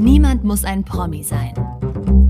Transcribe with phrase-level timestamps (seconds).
[0.00, 1.52] Niemand muss ein Promi sein.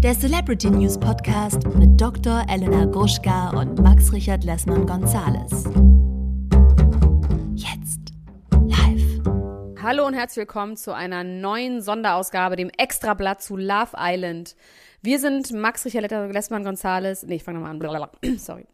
[0.03, 2.45] Der Celebrity News Podcast mit Dr.
[2.49, 5.67] Elena Gruschka und Max Richard Lessmann Gonzales.
[7.55, 8.01] Jetzt
[8.67, 9.81] live.
[9.81, 14.57] Hallo und herzlich willkommen zu einer neuen Sonderausgabe, dem Extrablatt zu Love Island.
[15.01, 17.23] Wir sind Max Richard Lessmann Gonzales.
[17.23, 18.37] Nee, ich fange nochmal an.
[18.39, 18.67] Sorry.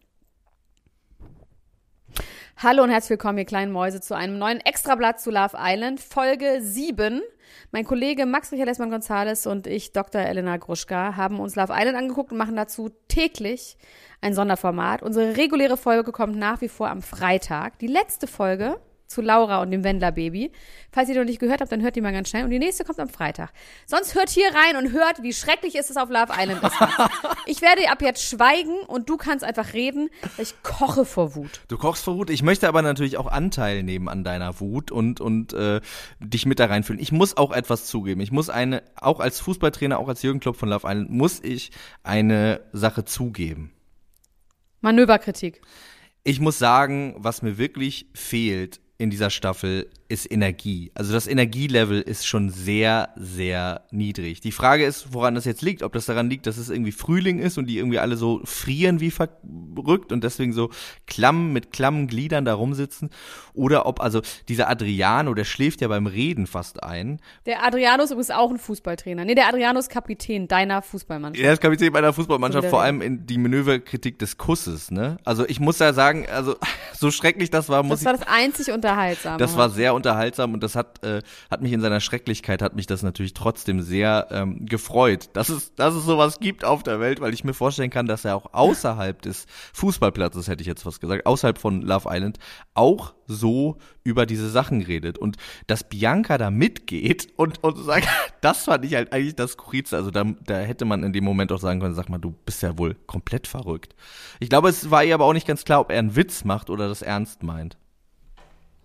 [2.57, 6.61] Hallo und herzlich willkommen, ihr kleinen Mäuse, zu einem neuen Extrablatt zu Love Island, Folge
[6.63, 7.21] 7.
[7.73, 10.21] Mein Kollege Max Richard Lessmann Gonzales und ich, Dr.
[10.21, 13.77] Elena Gruschka, haben uns Love Island angeguckt und machen dazu täglich
[14.21, 15.03] ein Sonderformat.
[15.03, 17.79] Unsere reguläre Folge kommt nach wie vor am Freitag.
[17.79, 20.53] Die letzte Folge zu Laura und dem Wendler-Baby.
[20.91, 22.45] Falls ihr noch nicht gehört habt, dann hört die mal ganz schnell.
[22.45, 23.53] Und die nächste kommt am Freitag.
[23.87, 26.75] Sonst hört hier rein und hört, wie schrecklich ist es auf Love Island ist.
[27.47, 30.11] ich werde ab jetzt schweigen und du kannst einfach reden.
[30.39, 31.61] Ich koche vor Wut.
[31.69, 32.31] Du kochst vor Wut.
[32.31, 35.81] Ich möchte aber natürlich auch Anteil nehmen an deiner Wut und, und äh,
[36.21, 37.01] dich mit da reinfühlen.
[37.01, 38.21] Ich muss auch etwas zugeben.
[38.21, 41.71] Ich muss eine, auch als Fußballtrainer, auch als Jürgen Klopp von Love Island, muss ich
[42.03, 43.73] eine Sache zugeben.
[44.81, 45.61] Manöverkritik.
[46.25, 50.93] Ich muss sagen, was mir wirklich fehlt in dieser Staffel ist Energie.
[50.95, 54.41] Also das Energielevel ist schon sehr, sehr niedrig.
[54.41, 55.83] Die Frage ist, woran das jetzt liegt.
[55.83, 59.01] Ob das daran liegt, dass es irgendwie Frühling ist und die irgendwie alle so frieren
[59.01, 60.71] wie verrückt und deswegen so
[61.07, 63.11] klamm mit klammen Gliedern da rumsitzen.
[63.55, 67.21] Oder ob, also dieser Adriano, der schläft ja beim Reden fast ein.
[67.47, 69.25] Der Adriano ist übrigens auch ein Fußballtrainer.
[69.25, 71.45] Nee, der Adriano ist Kapitän deiner Fußballmannschaft.
[71.45, 75.17] Er ist Kapitän meiner Fußballmannschaft, vor allem in die Manöverkritik des Kusses, ne?
[75.25, 76.57] Also ich muss ja sagen, also
[76.93, 78.05] so schrecklich das war, muss ich.
[78.05, 79.39] Das war das einzig unterhaltsame.
[79.39, 82.87] Das war sehr unterhaltsam und das hat, äh, hat mich in seiner Schrecklichkeit, hat mich
[82.87, 87.21] das natürlich trotzdem sehr ähm, gefreut, dass es, dass es sowas gibt auf der Welt,
[87.21, 91.01] weil ich mir vorstellen kann, dass er auch außerhalb des Fußballplatzes, hätte ich jetzt was
[91.01, 92.39] gesagt, außerhalb von Love Island,
[92.75, 95.19] auch so über diese Sachen redet.
[95.19, 98.09] Und dass Bianca da mitgeht und, und sagt,
[98.41, 99.97] das fand ich halt eigentlich das Skurrilste.
[99.97, 102.63] Also da, da hätte man in dem Moment auch sagen können, sag mal, du bist
[102.63, 103.95] ja wohl komplett verrückt.
[104.41, 106.71] Ich glaube, es war ihr aber auch nicht ganz klar, ob er einen Witz macht
[106.71, 107.77] oder das ernst meint.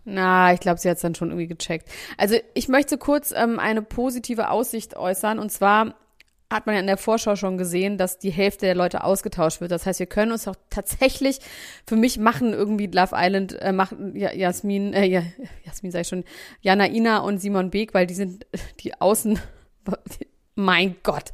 [0.03, 1.87] Na, ich glaube, sie hat es dann schon irgendwie gecheckt.
[2.17, 5.37] Also ich möchte kurz ähm, eine positive Aussicht äußern.
[5.37, 5.95] Und zwar
[6.51, 9.71] hat man ja in der Vorschau schon gesehen, dass die Hälfte der Leute ausgetauscht wird.
[9.71, 11.39] Das heißt, wir können uns auch tatsächlich,
[11.87, 15.23] für mich machen irgendwie Love Island, äh, machen ja, Jasmin, äh, ja,
[15.65, 16.23] Jasmin sei schon,
[16.61, 18.45] Jana Ina und Simon Beek, weil die sind
[18.81, 19.39] die Außen,
[20.55, 21.31] mein Gott.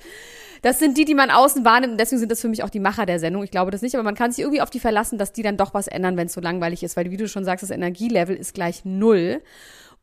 [0.61, 2.79] Das sind die, die man außen wahrnimmt und deswegen sind das für mich auch die
[2.79, 3.43] Macher der Sendung.
[3.43, 5.57] Ich glaube das nicht, aber man kann sich irgendwie auf die verlassen, dass die dann
[5.57, 8.35] doch was ändern, wenn es so langweilig ist, weil wie du schon sagst, das Energielevel
[8.35, 9.41] ist gleich null.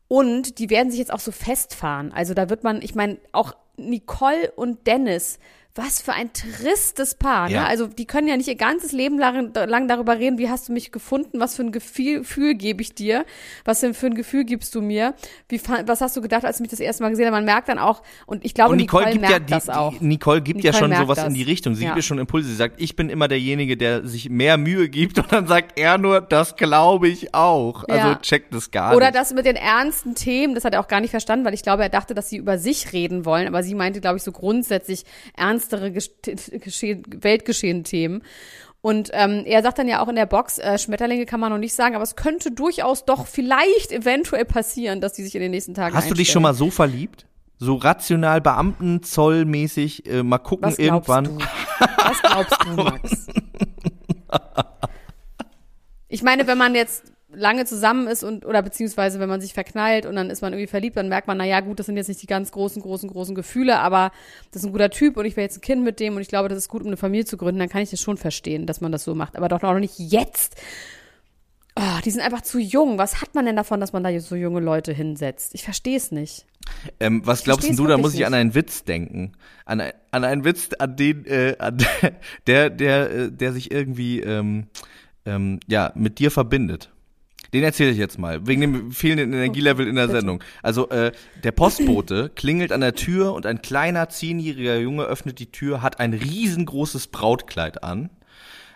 [0.07, 2.11] Und die werden sich jetzt auch so festfahren.
[2.11, 5.39] Also da wird man, ich meine, auch Nicole und Dennis
[5.75, 7.49] was für ein tristes Paar.
[7.49, 7.55] Ne?
[7.55, 7.65] Ja.
[7.65, 10.73] Also die können ja nicht ihr ganzes Leben lang, lang, darüber reden, wie hast du
[10.73, 13.25] mich gefunden, was für ein Gefühl, Gefühl gebe ich dir,
[13.65, 15.15] was denn für ein Gefühl gibst du mir,
[15.49, 17.33] wie, was hast du gedacht, als du mich das erste Mal gesehen hast.
[17.33, 19.99] Man merkt dann auch, und ich glaube, und Nicole, Nicole merkt ja, das auch.
[19.99, 21.27] Nicole gibt Nicole ja schon sowas das.
[21.27, 21.75] in die Richtung.
[21.75, 21.89] Sie ja.
[21.89, 22.47] gibt ja schon Impulse.
[22.47, 25.97] Sie sagt, ich bin immer derjenige, der sich mehr Mühe gibt und dann sagt er
[25.97, 27.83] nur, das glaube ich auch.
[27.89, 28.15] Also ja.
[28.21, 29.09] checkt das gar Oder nicht.
[29.09, 31.63] Oder das mit den ernsten Themen, das hat er auch gar nicht verstanden, weil ich
[31.63, 34.31] glaube, er dachte, dass sie über sich reden wollen, aber sie meinte, glaube ich, so
[34.31, 35.03] grundsätzlich
[35.35, 38.23] ernst ernstere Weltgeschehen-Themen.
[38.81, 41.57] Und ähm, er sagt dann ja auch in der Box, äh, Schmetterlinge kann man noch
[41.57, 45.51] nicht sagen, aber es könnte durchaus doch vielleicht eventuell passieren, dass die sich in den
[45.51, 46.17] nächsten Tagen Hast einstellen.
[46.17, 47.25] du dich schon mal so verliebt?
[47.57, 51.23] So rational, Beamtenzollmäßig, äh, mal gucken Was irgendwann.
[51.23, 51.37] Du?
[51.79, 53.27] Was glaubst du, Max?
[56.07, 60.05] ich meine, wenn man jetzt lange zusammen ist und oder beziehungsweise wenn man sich verknallt
[60.05, 62.07] und dann ist man irgendwie verliebt, dann merkt man, na ja, gut, das sind jetzt
[62.07, 64.11] nicht die ganz großen, großen, großen Gefühle, aber
[64.51, 66.27] das ist ein guter Typ und ich will jetzt ein Kind mit dem und ich
[66.27, 68.65] glaube, das ist gut, um eine Familie zu gründen, dann kann ich das schon verstehen,
[68.65, 70.55] dass man das so macht, aber doch noch nicht jetzt.
[71.77, 72.97] Oh, die sind einfach zu jung.
[72.97, 75.53] Was hat man denn davon, dass man da so junge Leute hinsetzt?
[75.53, 76.45] Ich verstehe es nicht.
[77.01, 78.27] Ähm, was glaubst du, da muss ich nicht.
[78.27, 79.33] an einen Witz denken.
[79.65, 81.77] An, ein, an einen Witz, an den, äh, an
[82.47, 84.67] der, der, äh, der sich irgendwie ähm,
[85.25, 86.91] ähm, ja, mit dir verbindet.
[87.53, 90.43] Den erzähle ich jetzt mal, wegen dem fehlenden Energielevel in der Sendung.
[90.61, 91.11] Also äh,
[91.43, 95.99] der Postbote klingelt an der Tür und ein kleiner zehnjähriger Junge öffnet die Tür, hat
[95.99, 98.09] ein riesengroßes Brautkleid an,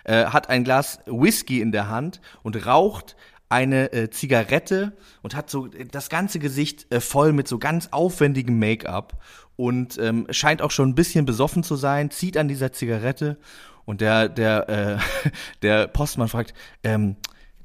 [0.04, 3.16] äh, hat ein Glas Whisky in der Hand und raucht
[3.50, 4.94] eine äh, Zigarette
[5.24, 9.20] und hat so das ganze Gesicht äh, voll mit so ganz aufwendigem Make-up
[9.56, 13.38] und ähm, scheint auch schon ein bisschen besoffen zu sein, zieht an dieser Zigarette
[13.86, 15.30] und der der äh,
[15.64, 16.54] der Postmann fragt,
[16.84, 17.16] ähm,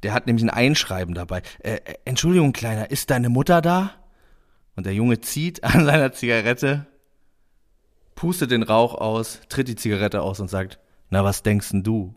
[0.04, 1.42] der hat nämlich ein Einschreiben dabei.
[1.60, 3.92] Äh, äh, Entschuldigung, Kleiner, ist deine Mutter da?
[4.76, 6.86] Und der Junge zieht an seiner Zigarette,
[8.14, 10.78] pustet den Rauch aus, tritt die Zigarette aus und sagt,
[11.10, 12.14] na, was denkst denn du?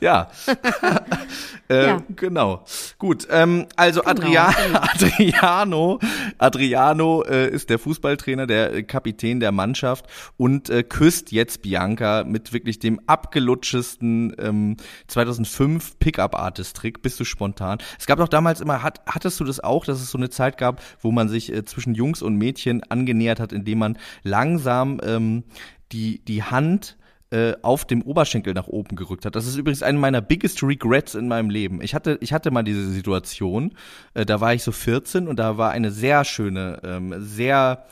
[0.00, 0.30] Ja.
[1.70, 2.02] äh, ja.
[2.14, 2.64] Genau.
[2.98, 3.26] Gut.
[3.30, 4.80] Ähm, also genau, Adriano, genau.
[4.82, 6.00] Adriano,
[6.38, 10.06] Adriano äh, ist der Fußballtrainer, der Kapitän der Mannschaft
[10.36, 14.76] und äh, küsst jetzt Bianca mit wirklich dem abgelutschesten ähm,
[15.08, 17.02] 2005 Pickup-Artist-Trick.
[17.02, 17.78] Bist du spontan?
[17.98, 20.58] Es gab doch damals immer, hat, hattest du das auch, dass es so eine Zeit
[20.58, 25.44] gab, wo man sich äh, zwischen Jungs und Mädchen angenähert hat, indem man langsam ähm,
[25.92, 26.96] die, die Hand
[27.30, 29.34] äh, auf dem Oberschenkel nach oben gerückt hat.
[29.34, 31.80] Das ist übrigens einer meiner biggest regrets in meinem Leben.
[31.82, 33.74] Ich hatte, ich hatte mal diese Situation,
[34.14, 37.86] äh, da war ich so 14 und da war eine sehr schöne, ähm, sehr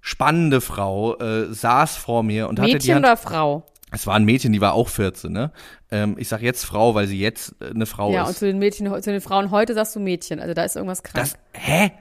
[0.00, 3.66] spannende Frau, äh, saß vor mir und Mädchen hatte die Hand, oder Frau?
[3.92, 5.52] Es war ein Mädchen, die war auch 14, ne?
[5.90, 8.24] Ähm, ich sag jetzt Frau, weil sie jetzt äh, eine Frau ja, ist.
[8.24, 10.40] Ja, und zu den Mädchen, zu den Frauen heute sagst du Mädchen.
[10.40, 11.24] Also da ist irgendwas krank.
[11.24, 11.92] Das, hä?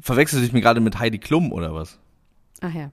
[0.00, 1.98] Verwechselst du dich mir gerade mit Heidi Klum oder was?
[2.62, 2.90] Ach ja.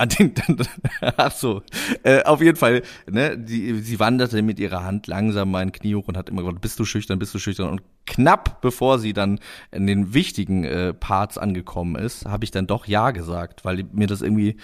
[1.16, 1.62] Ach so.
[2.02, 6.08] Äh, auf jeden Fall, ne, die, sie wanderte mit ihrer Hand langsam mein Knie hoch
[6.08, 7.68] und hat immer gesagt, bist du schüchtern, bist du schüchtern.
[7.68, 9.38] Und knapp bevor sie dann
[9.70, 14.06] in den wichtigen äh, Parts angekommen ist, habe ich dann doch Ja gesagt, weil mir
[14.06, 14.56] das irgendwie,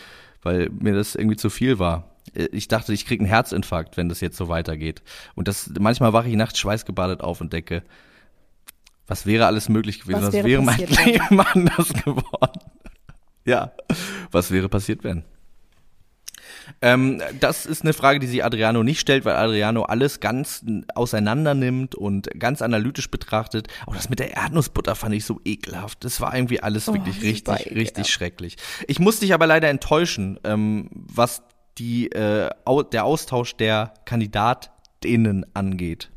[0.42, 2.16] weil mir das irgendwie zu viel war.
[2.34, 5.02] Äh, ich dachte, ich krieg einen Herzinfarkt, wenn das jetzt so weitergeht.
[5.34, 7.82] Und das manchmal wache ich nachts schweißgebadet auf und denke,
[9.06, 10.18] was wäre alles möglich gewesen?
[10.18, 12.60] Was, was wäre, wäre mein Leben anders geworden?
[13.46, 13.72] Ja,
[14.30, 15.24] was wäre passiert, wenn?
[16.82, 20.64] Ähm, das ist eine Frage, die sich Adriano nicht stellt, weil Adriano alles ganz
[20.94, 23.68] auseinander nimmt und ganz analytisch betrachtet.
[23.86, 26.04] Auch das mit der Erdnussbutter fand ich so ekelhaft.
[26.04, 28.56] Das war irgendwie alles oh, wirklich richtig, richtig schrecklich.
[28.88, 31.42] Ich muss dich aber leider enttäuschen, ähm, was
[31.78, 32.50] die, äh,
[32.92, 36.10] der Austausch der KandidatInnen angeht.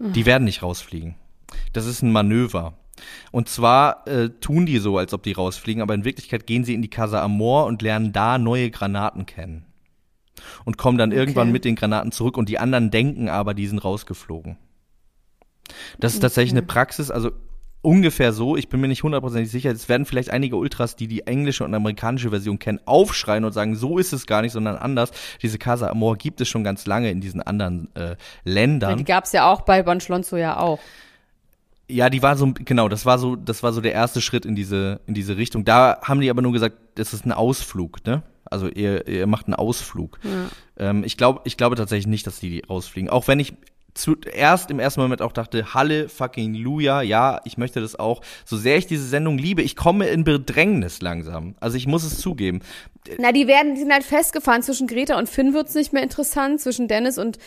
[0.00, 1.16] Die werden nicht rausfliegen.
[1.72, 2.74] Das ist ein Manöver.
[3.30, 6.74] Und zwar äh, tun die so, als ob die rausfliegen, aber in Wirklichkeit gehen sie
[6.74, 9.64] in die Casa Amor und lernen da neue Granaten kennen.
[10.64, 11.18] Und kommen dann okay.
[11.18, 14.56] irgendwann mit den Granaten zurück und die anderen denken aber, die sind rausgeflogen.
[15.98, 16.58] Das ist tatsächlich okay.
[16.58, 17.32] eine Praxis, also
[17.82, 21.26] ungefähr so, ich bin mir nicht hundertprozentig sicher, es werden vielleicht einige Ultras, die die
[21.26, 25.10] englische und amerikanische Version kennen, aufschreien und sagen, so ist es gar nicht, sondern anders.
[25.42, 28.98] Diese Casa Amor gibt es schon ganz lange in diesen anderen äh, Ländern.
[28.98, 30.80] Die gab es ja auch bei Bonchlonzo ja auch.
[31.90, 34.54] Ja, die war so, genau, das war so, das war so der erste Schritt in
[34.54, 35.64] diese, in diese Richtung.
[35.64, 38.22] Da haben die aber nur gesagt, das ist ein Ausflug, ne?
[38.50, 40.18] Also ihr, ihr macht einen Ausflug.
[40.22, 40.90] Ja.
[40.90, 43.10] Ähm, ich glaube, ich glaube tatsächlich nicht, dass die rausfliegen.
[43.10, 43.54] Auch wenn ich
[43.98, 48.22] zuerst im ersten Moment auch dachte, Halle fucking Luja, ja, ich möchte das auch.
[48.44, 51.56] So sehr ich diese Sendung liebe, ich komme in Bedrängnis langsam.
[51.60, 52.60] Also ich muss es zugeben.
[53.18, 54.62] Na, die werden, die sind halt festgefahren.
[54.62, 56.60] Zwischen Greta und Finn wird's nicht mehr interessant.
[56.60, 57.38] Zwischen Dennis und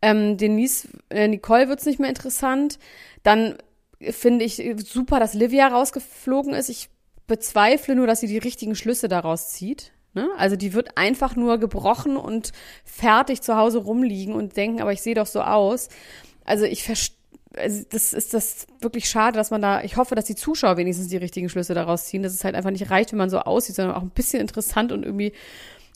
[0.00, 2.78] ähm, Denise, äh, Nicole wird's nicht mehr interessant.
[3.22, 3.56] Dann
[4.00, 6.68] finde ich super, dass Livia rausgeflogen ist.
[6.68, 6.88] Ich
[7.26, 9.92] bezweifle nur, dass sie die richtigen Schlüsse daraus zieht.
[10.14, 10.28] Ne?
[10.36, 12.52] Also die wird einfach nur gebrochen und
[12.84, 15.88] fertig zu Hause rumliegen und denken, aber ich sehe doch so aus.
[16.44, 17.18] Also ich verstehe
[17.56, 21.08] also das ist das wirklich schade, dass man da, ich hoffe, dass die Zuschauer wenigstens
[21.08, 23.76] die richtigen Schlüsse daraus ziehen, dass es halt einfach nicht reicht, wenn man so aussieht,
[23.76, 25.32] sondern auch ein bisschen interessant und irgendwie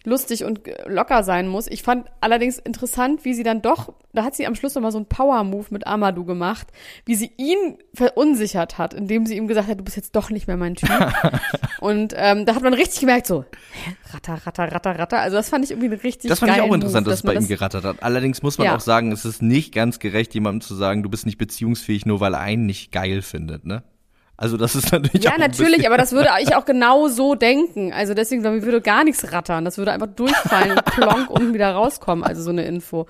[0.05, 1.67] lustig und locker sein muss.
[1.67, 4.99] Ich fand allerdings interessant, wie sie dann doch, da hat sie am Schluss nochmal so
[4.99, 6.69] einen Power-Move mit Amadou gemacht,
[7.05, 10.47] wie sie ihn verunsichert hat, indem sie ihm gesagt hat, du bist jetzt doch nicht
[10.47, 10.91] mehr mein Typ.
[11.81, 15.21] und ähm, da hat man richtig gemerkt, so, hä, ratter, ratter, ratter, ratter.
[15.21, 17.39] Also das fand ich irgendwie richtig Das fand ich auch interessant, Move, dass, dass es
[17.39, 18.03] bei ihm gerattert hat.
[18.03, 18.77] Allerdings muss man ja.
[18.77, 22.21] auch sagen, es ist nicht ganz gerecht, jemandem zu sagen, du bist nicht beziehungsfähig, nur
[22.21, 23.83] weil er einen nicht geil findet, ne?
[24.43, 27.93] Also das ist natürlich Ja, natürlich, aber das würde ich auch genau so denken.
[27.93, 29.65] Also deswegen, ich, würde gar nichts rattern.
[29.65, 32.25] Das würde einfach durchfallen und plonk unten wieder rauskommen.
[32.25, 33.07] Also so eine Info.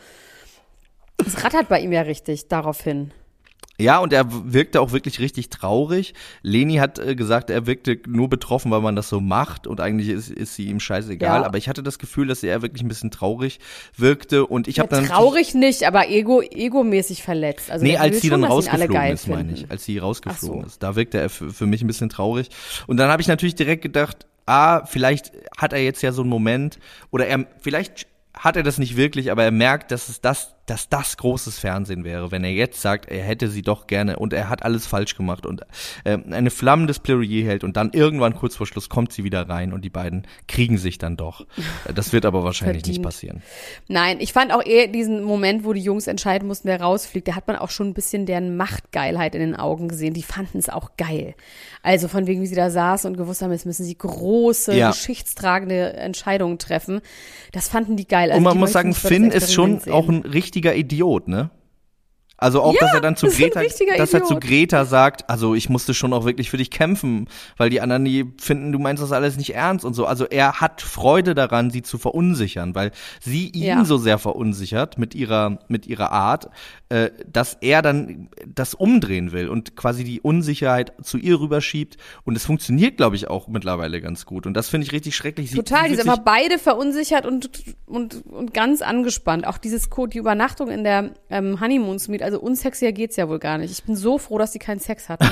[1.16, 3.12] Das rattert bei ihm ja richtig daraufhin.
[3.78, 6.14] Ja, und er wirkte auch wirklich richtig traurig.
[6.42, 10.10] Leni hat äh, gesagt, er wirkte nur betroffen, weil man das so macht und eigentlich
[10.10, 11.40] ist, ist sie ihm scheißegal.
[11.40, 11.46] Ja.
[11.46, 13.60] Aber ich hatte das Gefühl, dass er wirklich ein bisschen traurig
[13.96, 17.70] wirkte und ich ja, habe dann traurig nicht, aber ego egomäßig verletzt.
[17.70, 20.66] Also nee, als sie schon, dann rausgeflogen ist, meine ich, als sie rausgeflogen so.
[20.66, 22.50] ist, da wirkte er für mich ein bisschen traurig.
[22.86, 26.30] Und dann habe ich natürlich direkt gedacht, ah, vielleicht hat er jetzt ja so einen
[26.30, 26.78] Moment
[27.10, 30.88] oder er vielleicht hat er das nicht wirklich, aber er merkt, dass es das dass
[30.88, 34.48] das großes Fernsehen wäre, wenn er jetzt sagt, er hätte sie doch gerne und er
[34.48, 35.62] hat alles falsch gemacht und
[36.04, 39.72] äh, eine flammendes Plädoyer hält und dann irgendwann kurz vor Schluss kommt sie wieder rein
[39.72, 41.46] und die beiden kriegen sich dann doch.
[41.94, 43.42] Das wird aber wahrscheinlich nicht passieren.
[43.88, 47.34] Nein, ich fand auch eher diesen Moment, wo die Jungs entscheiden mussten, wer rausfliegt, da
[47.34, 50.14] hat man auch schon ein bisschen deren Machtgeilheit in den Augen gesehen.
[50.14, 51.34] Die fanden es auch geil.
[51.82, 54.90] Also von wegen, wie sie da saßen und gewusst haben, jetzt müssen sie große, ja.
[54.90, 57.00] geschichtstragende Entscheidungen treffen.
[57.50, 58.30] Das fanden die geil.
[58.30, 61.48] Also und man muss sagen, Finn ist schon auch ein richtiger Idiot, ne?
[62.42, 63.62] Also auch, ja, dass er dann zu Greta,
[63.96, 67.70] dass er zu Greta sagt, also ich musste schon auch wirklich für dich kämpfen, weil
[67.70, 70.06] die anderen die finden, du meinst das alles nicht ernst und so.
[70.06, 73.84] Also er hat Freude daran, sie zu verunsichern, weil sie ihn ja.
[73.84, 76.50] so sehr verunsichert mit ihrer mit ihrer Art,
[76.88, 81.96] äh, dass er dann das umdrehen will und quasi die Unsicherheit zu ihr rüberschiebt.
[82.24, 84.46] Und es funktioniert, glaube ich, auch mittlerweile ganz gut.
[84.46, 85.50] Und das finde ich richtig schrecklich.
[85.50, 87.50] Sie, Total, die sind einfach beide verunsichert und
[87.86, 89.46] und und ganz angespannt.
[89.46, 93.38] Auch dieses Code, die Übernachtung in der ähm, Honeymoon Suite, also unsexier geht's ja wohl
[93.38, 93.72] gar nicht.
[93.72, 95.28] Ich bin so froh, dass sie keinen Sex hatten.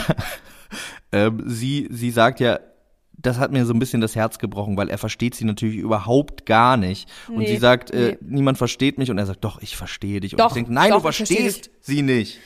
[1.13, 2.61] ähm, sie, sie sagt ja,
[3.23, 6.47] das hat mir so ein bisschen das Herz gebrochen, weil er versteht sie natürlich überhaupt
[6.47, 7.09] gar nicht.
[7.29, 8.37] Und nee, sie sagt, äh, nee.
[8.37, 9.11] niemand versteht mich.
[9.11, 10.33] Und er sagt, doch, ich verstehe dich.
[10.33, 12.39] Und doch, ich denke, nein, doch, du verstehst sie nicht.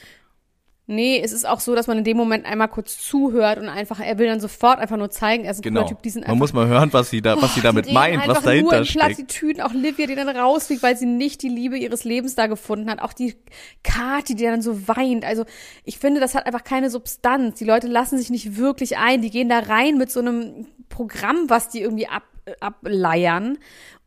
[0.87, 4.00] Nee, es ist auch so, dass man in dem Moment einmal kurz zuhört und einfach,
[4.00, 5.85] er will dann sofort einfach nur zeigen, er ist ein genau.
[5.85, 7.91] Typ, die sind einfach, Man muss mal hören, was sie da, was oh, sie damit
[7.91, 9.05] meint, was dahinter nur steckt.
[9.07, 12.91] Plattitüden, auch Livia, die dann rausfliegt, weil sie nicht die Liebe ihres Lebens da gefunden
[12.91, 13.35] hat, auch die
[13.83, 15.25] Kati, die dann so weint.
[15.25, 15.47] Also,
[15.85, 17.59] ich finde, das hat einfach keine Substanz.
[17.59, 21.49] Die Leute lassen sich nicht wirklich ein, die gehen da rein mit so einem Programm,
[21.49, 22.25] was die irgendwie ab,
[22.61, 23.57] ableiern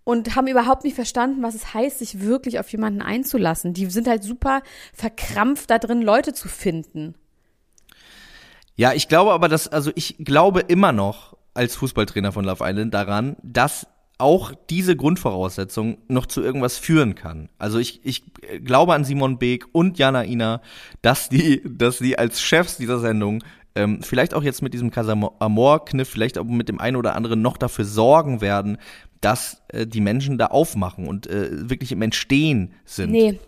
[0.08, 3.74] und haben überhaupt nicht verstanden, was es heißt, sich wirklich auf jemanden einzulassen.
[3.74, 4.62] Die sind halt super
[4.94, 7.14] verkrampft da drin, Leute zu finden.
[8.78, 12.94] Ja, ich glaube aber, dass, also ich glaube immer noch als Fußballtrainer von Love Island
[12.94, 13.86] daran, dass
[14.18, 17.50] auch diese Grundvoraussetzung noch zu irgendwas führen kann.
[17.60, 18.24] Also ich, ich
[18.64, 20.62] glaube an Simon Beek und Jana Ina,
[21.02, 23.44] dass die, dass die als Chefs dieser Sendung
[23.78, 27.58] ähm, vielleicht auch jetzt mit diesem Casamor-Kniff, vielleicht auch mit dem einen oder anderen noch
[27.58, 28.78] dafür sorgen werden,
[29.22, 33.12] dass äh, die Menschen da aufmachen und äh, wirklich im Entstehen sind.
[33.12, 33.40] Nee,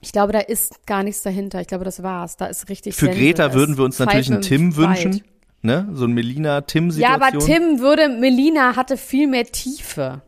[0.00, 1.60] ich glaube, da ist gar nichts dahinter.
[1.60, 2.36] Ich glaube, das war's.
[2.36, 3.18] Da ist richtig Für Sense.
[3.18, 5.22] Greta würden wir uns natürlich einen Tim wünschen.
[5.62, 5.88] Ne?
[5.92, 7.20] So ein Melina-Tim-Situation.
[7.20, 10.22] Ja, aber Tim würde, Melina hatte viel mehr Tiefe.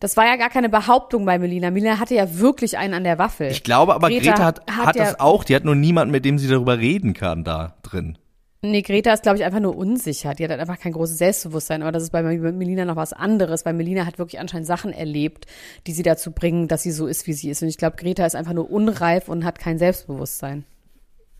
[0.00, 1.70] Das war ja gar keine Behauptung bei Melina.
[1.70, 3.50] Melina hatte ja wirklich einen an der Waffel.
[3.50, 5.44] Ich glaube aber, Greta, Greta hat, hat, hat ja das auch.
[5.44, 8.18] Die hat nur niemanden, mit dem sie darüber reden kann, da drin.
[8.64, 10.32] Nee, Greta ist, glaube ich, einfach nur unsicher.
[10.32, 11.82] Die hat halt einfach kein großes Selbstbewusstsein.
[11.82, 15.46] Aber das ist bei Melina noch was anderes, weil Melina hat wirklich anscheinend Sachen erlebt,
[15.86, 17.60] die sie dazu bringen, dass sie so ist, wie sie ist.
[17.60, 20.64] Und ich glaube, Greta ist einfach nur unreif und hat kein Selbstbewusstsein.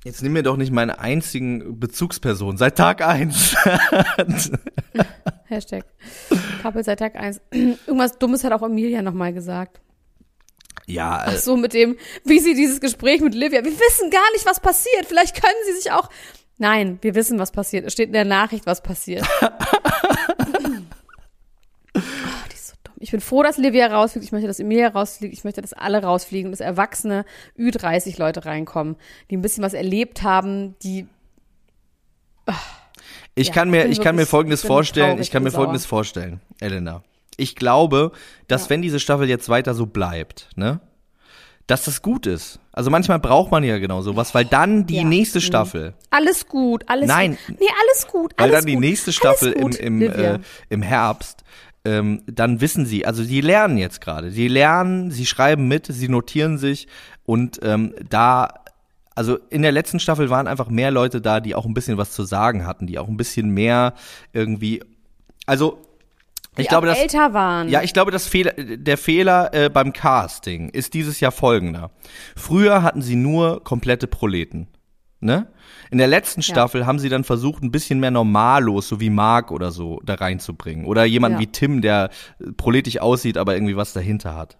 [0.04, 3.56] Jetzt nimm mir doch nicht meine einzigen Bezugsperson seit Tag eins.
[5.46, 5.86] Hashtag
[6.60, 7.40] Couple seit Tag eins.
[7.52, 9.80] Irgendwas Dummes hat auch Emilia nochmal gesagt.
[10.84, 11.24] Ja.
[11.24, 14.44] Äh Ach so, mit dem, wie sie dieses Gespräch mit Livia, wir wissen gar nicht,
[14.44, 15.06] was passiert.
[15.06, 16.10] Vielleicht können sie sich auch
[16.58, 17.84] Nein, wir wissen, was passiert.
[17.84, 19.26] Es steht in der Nachricht, was passiert.
[19.42, 19.48] oh,
[22.50, 22.94] die ist so dumm.
[22.98, 24.24] Ich bin froh, dass Livia rausfliegt.
[24.24, 25.34] Ich möchte, dass Emilia rausfliegt.
[25.34, 27.24] Ich möchte, dass alle rausfliegen und dass erwachsene
[27.58, 28.96] Ü30-Leute reinkommen,
[29.30, 31.08] die ein bisschen was erlebt haben, die.
[32.46, 32.52] Oh.
[33.34, 35.20] Ich ja, kann mir, ich, ich kann mir Folgendes vorstellen.
[35.20, 37.02] Ich kann mir Folgendes vorstellen, Elena.
[37.36, 38.12] Ich glaube,
[38.46, 38.70] dass ja.
[38.70, 40.78] wenn diese Staffel jetzt weiter so bleibt, ne,
[41.66, 42.60] dass das gut ist.
[42.74, 45.04] Also manchmal braucht man ja genau sowas, weil dann die ja.
[45.04, 45.42] nächste mhm.
[45.42, 45.94] Staffel.
[46.10, 47.38] Alles gut, alles Nein.
[47.46, 47.60] Gut.
[47.60, 48.32] Nee, alles gut.
[48.36, 50.40] Alles weil dann die nächste Staffel im, im, äh,
[50.70, 51.44] im Herbst,
[51.84, 54.32] ähm, dann wissen sie, also sie lernen jetzt gerade.
[54.32, 56.88] Sie lernen, sie schreiben mit, sie notieren sich
[57.24, 58.48] und ähm, da
[59.14, 62.10] also in der letzten Staffel waren einfach mehr Leute da, die auch ein bisschen was
[62.10, 63.94] zu sagen hatten, die auch ein bisschen mehr
[64.32, 64.82] irgendwie.
[65.46, 65.78] Also
[66.62, 67.68] ich glaube, dass, älter waren.
[67.68, 71.90] Ja, ich glaube, das Fehler, der Fehler äh, beim Casting ist dieses Jahr folgender.
[72.36, 74.68] Früher hatten sie nur komplette Proleten.
[75.20, 75.46] Ne?
[75.90, 76.86] In der letzten Staffel ja.
[76.86, 80.84] haben sie dann versucht, ein bisschen mehr normallos, so wie Mark oder so, da reinzubringen.
[80.84, 81.40] Oder jemand ja.
[81.40, 82.10] wie Tim, der
[82.56, 84.58] proletisch aussieht, aber irgendwie was dahinter hat.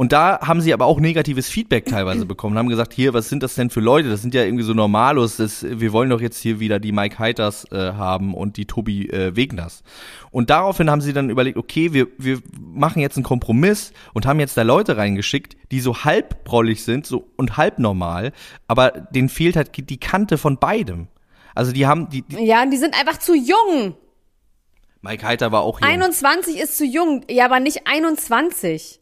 [0.00, 3.42] Und da haben sie aber auch negatives Feedback teilweise bekommen, haben gesagt, hier, was sind
[3.42, 4.08] das denn für Leute?
[4.08, 7.18] Das sind ja irgendwie so Normalos, das, wir wollen doch jetzt hier wieder die Mike
[7.18, 9.82] Heiters äh, haben und die Tobi äh, Wegners.
[10.30, 14.40] Und daraufhin haben sie dann überlegt, okay, wir, wir machen jetzt einen Kompromiss und haben
[14.40, 18.32] jetzt da Leute reingeschickt, die so halbbrollig sind so, und halb normal,
[18.68, 21.08] aber denen fehlt halt die Kante von beidem.
[21.54, 23.96] Also die haben die, die Ja, und die sind einfach zu jung.
[25.02, 25.90] Mike Heiter war auch jung.
[25.90, 28.99] 21 ist zu jung, ja, aber nicht 21.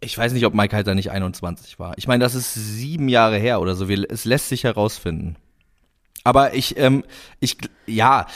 [0.00, 1.94] Ich weiß nicht, ob Mike Halter nicht 21 war.
[1.96, 3.88] Ich meine, das ist sieben Jahre her oder so.
[3.88, 5.36] Es lässt sich herausfinden.
[6.24, 7.04] Aber ich, ähm,
[7.40, 8.26] ich, ja,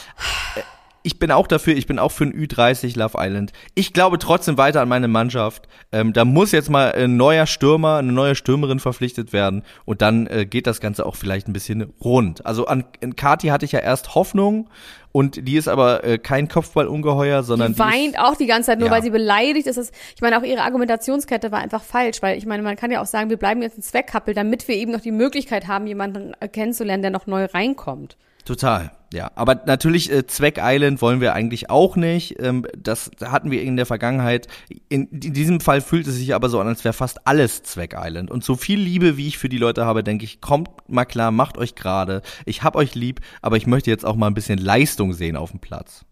[1.03, 3.53] ich bin auch dafür, ich bin auch für ein Ü30 Love Island.
[3.75, 5.69] Ich glaube trotzdem weiter an meine Mannschaft.
[5.91, 10.27] Ähm, da muss jetzt mal ein neuer Stürmer, eine neue Stürmerin verpflichtet werden und dann
[10.27, 12.47] äh, geht das Ganze auch vielleicht ein bisschen rund.
[12.47, 14.69] Also an, an Kati hatte ich ja erst Hoffnung
[15.13, 18.79] und die ist aber äh, kein Kopfballungeheuer, sondern die weint die auch die ganze Zeit
[18.79, 18.95] nur, ja.
[18.95, 19.77] weil sie beleidigt ist.
[19.77, 23.03] Das, ich meine, auch ihre Argumentationskette war einfach falsch, weil ich meine, man kann ja
[23.03, 26.33] auch sagen, wir bleiben jetzt ein Zweckkappel, damit wir eben noch die Möglichkeit haben, jemanden
[26.53, 28.17] kennenzulernen, der noch neu reinkommt.
[28.45, 29.31] Total, ja.
[29.37, 32.41] Aber natürlich, äh, Zweck Island wollen wir eigentlich auch nicht.
[32.41, 34.49] Ähm, das hatten wir in der Vergangenheit.
[34.89, 37.95] In, in diesem Fall fühlt es sich aber so an, als wäre fast alles Zweck
[37.97, 38.31] Island.
[38.31, 41.31] Und so viel Liebe, wie ich für die Leute habe, denke ich, kommt mal klar,
[41.31, 42.23] macht euch gerade.
[42.45, 45.53] Ich hab euch lieb, aber ich möchte jetzt auch mal ein bisschen Leistung sehen auf
[45.53, 46.05] dem Platz.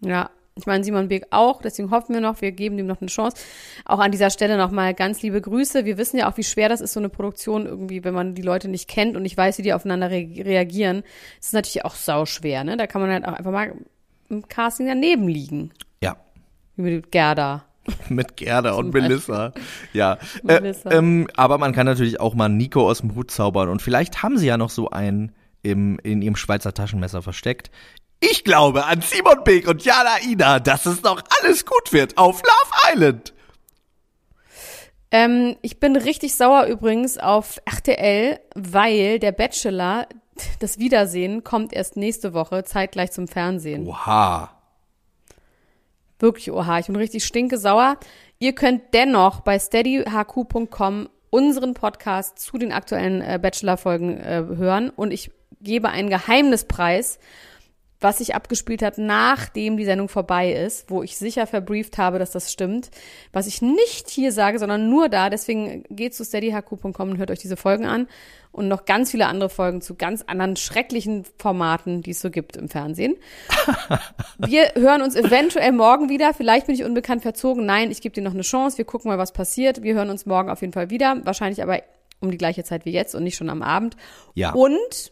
[0.00, 3.10] Ja, ich meine, Simon Beek auch, deswegen hoffen wir noch, wir geben ihm noch eine
[3.10, 3.36] Chance.
[3.84, 5.84] Auch an dieser Stelle nochmal ganz liebe Grüße.
[5.84, 8.42] Wir wissen ja auch, wie schwer das ist, so eine Produktion irgendwie, wenn man die
[8.42, 11.02] Leute nicht kennt und nicht weiß, wie die aufeinander re reagieren.
[11.38, 12.78] Das ist natürlich auch sau schwer, ne?
[12.78, 13.74] Da kann man halt auch einfach mal
[14.30, 15.72] im Casting daneben liegen.
[16.02, 16.16] Ja.
[16.76, 17.66] Wie mit Gerda.
[18.08, 19.52] mit Gerda und Melissa.
[19.92, 20.16] Ja.
[20.42, 20.90] Melissa.
[20.90, 24.22] Äh, ähm, aber man kann natürlich auch mal Nico aus dem Hut zaubern und vielleicht
[24.22, 25.32] haben sie ja noch so einen
[25.62, 27.70] im, in ihrem Schweizer Taschenmesser versteckt.
[28.20, 32.42] Ich glaube an Simon Beek und Jana Ina, dass es noch alles gut wird auf
[32.42, 33.34] Love Island.
[35.10, 40.06] Ähm, ich bin richtig sauer übrigens auf RTL, weil der Bachelor,
[40.60, 43.86] das Wiedersehen, kommt erst nächste Woche zeitgleich zum Fernsehen.
[43.86, 44.50] Oha.
[46.18, 46.78] Wirklich oha.
[46.78, 47.98] Ich bin richtig stinke sauer.
[48.38, 55.10] Ihr könnt dennoch bei steadyhq.com unseren Podcast zu den aktuellen äh, Bachelor-Folgen äh, hören und
[55.10, 55.30] ich
[55.60, 57.18] gebe einen Geheimnispreis
[58.06, 62.30] was sich abgespielt hat, nachdem die Sendung vorbei ist, wo ich sicher verbrieft habe, dass
[62.30, 62.92] das stimmt.
[63.32, 65.28] Was ich nicht hier sage, sondern nur da.
[65.28, 68.06] Deswegen geht zu steadyhq.com und hört euch diese Folgen an.
[68.52, 72.56] Und noch ganz viele andere Folgen zu ganz anderen schrecklichen Formaten, die es so gibt
[72.56, 73.16] im Fernsehen.
[74.38, 76.32] Wir hören uns eventuell morgen wieder.
[76.32, 77.66] Vielleicht bin ich unbekannt verzogen.
[77.66, 78.78] Nein, ich gebe dir noch eine Chance.
[78.78, 79.82] Wir gucken mal, was passiert.
[79.82, 81.16] Wir hören uns morgen auf jeden Fall wieder.
[81.24, 81.82] Wahrscheinlich aber
[82.20, 83.96] um die gleiche Zeit wie jetzt und nicht schon am Abend.
[84.34, 84.52] Ja.
[84.52, 85.10] Und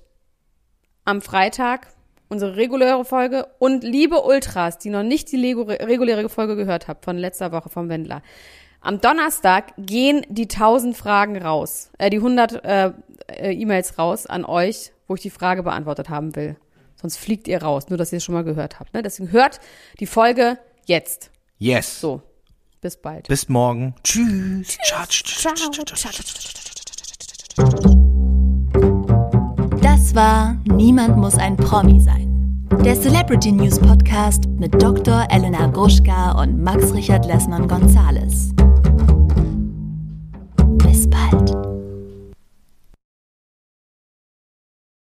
[1.05, 1.89] am Freitag
[2.35, 7.17] unsere reguläre Folge und liebe Ultras, die noch nicht die reguläre Folge gehört habt von
[7.17, 8.23] letzter Woche vom Wendler.
[8.81, 12.93] Am Donnerstag gehen die 1000 Fragen raus, äh, die 100 äh,
[13.29, 16.57] äh, E-Mails raus an euch, wo ich die Frage beantwortet haben will.
[17.01, 18.93] Sonst fliegt ihr raus, nur dass ihr es schon mal gehört habt.
[18.93, 19.03] Ne?
[19.03, 19.61] Deswegen hört
[20.01, 21.31] die Folge jetzt.
[21.59, 22.01] Yes.
[22.01, 22.21] So.
[22.81, 23.29] Bis bald.
[23.29, 23.95] Bis morgen.
[24.03, 24.77] Tschüss.
[24.85, 25.07] Ciao.
[25.07, 25.55] Ciao.
[29.81, 32.24] Das war Niemand muss ein Promi sein.
[32.83, 35.27] Der Celebrity News Podcast mit Dr.
[35.31, 38.55] Elena Gruschka und Max Richard Lessmann Gonzales.
[40.79, 41.64] Bis bald.